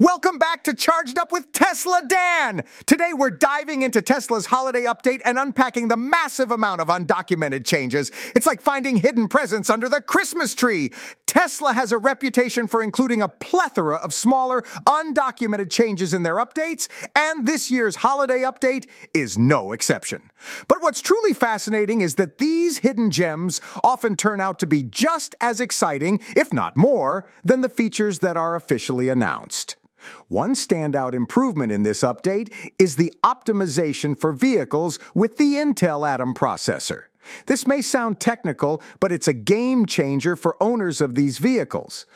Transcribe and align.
Welcome 0.00 0.38
back 0.38 0.62
to 0.62 0.74
Charged 0.74 1.18
Up 1.18 1.32
with 1.32 1.50
Tesla 1.50 2.02
Dan. 2.06 2.62
Today 2.86 3.10
we're 3.12 3.30
diving 3.30 3.82
into 3.82 4.00
Tesla's 4.00 4.46
holiday 4.46 4.84
update 4.84 5.20
and 5.24 5.40
unpacking 5.40 5.88
the 5.88 5.96
massive 5.96 6.52
amount 6.52 6.80
of 6.80 6.86
undocumented 6.86 7.66
changes. 7.66 8.12
It's 8.36 8.46
like 8.46 8.60
finding 8.60 8.98
hidden 8.98 9.26
presents 9.26 9.68
under 9.68 9.88
the 9.88 10.00
Christmas 10.00 10.54
tree. 10.54 10.92
Tesla 11.26 11.72
has 11.72 11.90
a 11.90 11.98
reputation 11.98 12.68
for 12.68 12.80
including 12.80 13.22
a 13.22 13.28
plethora 13.28 13.96
of 13.96 14.14
smaller, 14.14 14.62
undocumented 14.86 15.68
changes 15.68 16.14
in 16.14 16.22
their 16.22 16.36
updates, 16.36 16.86
and 17.16 17.44
this 17.44 17.68
year's 17.68 17.96
holiday 17.96 18.42
update 18.42 18.86
is 19.12 19.36
no 19.36 19.72
exception. 19.72 20.30
But 20.68 20.80
what's 20.80 21.02
truly 21.02 21.34
fascinating 21.34 22.02
is 22.02 22.14
that 22.14 22.38
these 22.38 22.78
hidden 22.78 23.10
gems 23.10 23.60
often 23.82 24.14
turn 24.14 24.40
out 24.40 24.60
to 24.60 24.66
be 24.66 24.84
just 24.84 25.34
as 25.40 25.60
exciting, 25.60 26.20
if 26.36 26.52
not 26.52 26.76
more, 26.76 27.28
than 27.44 27.62
the 27.62 27.68
features 27.68 28.20
that 28.20 28.36
are 28.36 28.54
officially 28.54 29.08
announced. 29.08 29.74
One 30.28 30.54
standout 30.54 31.12
improvement 31.14 31.72
in 31.72 31.82
this 31.82 32.02
update 32.02 32.52
is 32.78 32.96
the 32.96 33.12
optimization 33.24 34.18
for 34.18 34.32
vehicles 34.32 34.98
with 35.14 35.36
the 35.36 35.54
Intel 35.54 36.08
Atom 36.08 36.34
processor. 36.34 37.04
This 37.46 37.66
may 37.66 37.82
sound 37.82 38.20
technical, 38.20 38.82
but 39.00 39.12
it's 39.12 39.28
a 39.28 39.32
game 39.32 39.86
changer 39.86 40.36
for 40.36 40.56
owners 40.62 41.00
of 41.00 41.14
these 41.14 41.38
vehicles. 41.38 42.06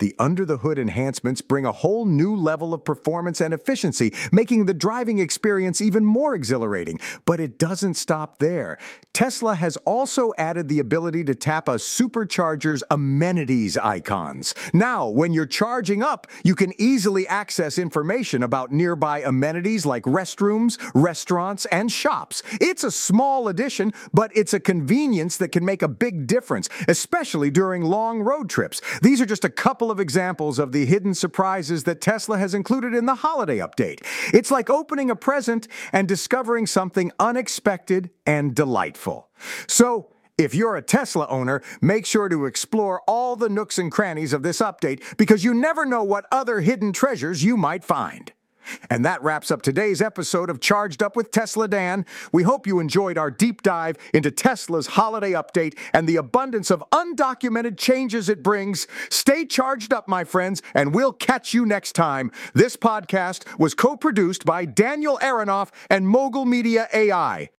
The 0.00 0.14
under 0.18 0.44
the 0.44 0.58
hood 0.58 0.78
enhancements 0.78 1.42
bring 1.42 1.64
a 1.64 1.72
whole 1.72 2.06
new 2.06 2.34
level 2.34 2.74
of 2.74 2.84
performance 2.84 3.40
and 3.40 3.54
efficiency, 3.54 4.12
making 4.32 4.66
the 4.66 4.74
driving 4.74 5.18
experience 5.18 5.80
even 5.80 6.04
more 6.04 6.34
exhilarating. 6.34 6.98
But 7.26 7.38
it 7.38 7.58
doesn't 7.58 7.94
stop 7.94 8.38
there. 8.38 8.78
Tesla 9.12 9.54
has 9.54 9.76
also 9.78 10.32
added 10.38 10.68
the 10.68 10.78
ability 10.78 11.24
to 11.24 11.34
tap 11.34 11.68
a 11.68 11.74
supercharger's 11.74 12.82
amenities 12.90 13.76
icons. 13.76 14.54
Now, 14.72 15.08
when 15.08 15.32
you're 15.32 15.46
charging 15.46 16.02
up, 16.02 16.26
you 16.44 16.54
can 16.54 16.72
easily 16.80 17.28
access 17.28 17.76
information 17.76 18.42
about 18.42 18.72
nearby 18.72 19.20
amenities 19.20 19.84
like 19.84 20.04
restrooms, 20.04 20.78
restaurants, 20.94 21.66
and 21.66 21.92
shops. 21.92 22.42
It's 22.60 22.84
a 22.84 22.90
small 22.90 23.48
addition, 23.48 23.92
but 24.14 24.34
it's 24.34 24.54
a 24.54 24.60
convenience 24.60 25.36
that 25.36 25.52
can 25.52 25.64
make 25.64 25.82
a 25.82 25.88
big 25.88 26.26
difference, 26.26 26.70
especially 26.88 27.50
during 27.50 27.82
long 27.82 28.20
road 28.22 28.48
trips. 28.48 28.80
These 29.02 29.20
are 29.20 29.26
just 29.26 29.44
a 29.44 29.50
couple 29.50 29.89
of 29.90 30.00
examples 30.00 30.58
of 30.58 30.72
the 30.72 30.86
hidden 30.86 31.14
surprises 31.14 31.84
that 31.84 32.00
Tesla 32.00 32.38
has 32.38 32.54
included 32.54 32.94
in 32.94 33.06
the 33.06 33.16
holiday 33.16 33.58
update. 33.58 34.00
It's 34.32 34.50
like 34.50 34.70
opening 34.70 35.10
a 35.10 35.16
present 35.16 35.68
and 35.92 36.06
discovering 36.06 36.66
something 36.66 37.12
unexpected 37.18 38.10
and 38.26 38.54
delightful. 38.54 39.28
So, 39.66 40.10
if 40.38 40.54
you're 40.54 40.76
a 40.76 40.82
Tesla 40.82 41.26
owner, 41.26 41.62
make 41.82 42.06
sure 42.06 42.30
to 42.30 42.46
explore 42.46 43.02
all 43.06 43.36
the 43.36 43.50
nooks 43.50 43.78
and 43.78 43.92
crannies 43.92 44.32
of 44.32 44.42
this 44.42 44.60
update 44.60 45.18
because 45.18 45.44
you 45.44 45.52
never 45.52 45.84
know 45.84 46.02
what 46.02 46.24
other 46.32 46.60
hidden 46.60 46.94
treasures 46.94 47.44
you 47.44 47.58
might 47.58 47.84
find. 47.84 48.32
And 48.88 49.04
that 49.04 49.22
wraps 49.22 49.50
up 49.50 49.62
today's 49.62 50.02
episode 50.02 50.50
of 50.50 50.60
Charged 50.60 51.02
Up 51.02 51.16
with 51.16 51.30
Tesla 51.30 51.68
Dan. 51.68 52.06
We 52.32 52.42
hope 52.42 52.66
you 52.66 52.80
enjoyed 52.80 53.18
our 53.18 53.30
deep 53.30 53.62
dive 53.62 53.96
into 54.14 54.30
Tesla's 54.30 54.88
holiday 54.88 55.32
update 55.32 55.78
and 55.92 56.08
the 56.08 56.16
abundance 56.16 56.70
of 56.70 56.84
undocumented 56.92 57.76
changes 57.76 58.28
it 58.28 58.42
brings. 58.42 58.86
Stay 59.08 59.44
charged 59.44 59.92
up, 59.92 60.08
my 60.08 60.24
friends, 60.24 60.62
and 60.74 60.94
we'll 60.94 61.12
catch 61.12 61.54
you 61.54 61.66
next 61.66 61.92
time. 61.92 62.30
This 62.54 62.76
podcast 62.76 63.44
was 63.58 63.74
co 63.74 63.96
produced 63.96 64.44
by 64.44 64.64
Daniel 64.64 65.18
Aronoff 65.22 65.70
and 65.88 66.08
Mogul 66.08 66.44
Media 66.44 66.88
AI. 66.92 67.50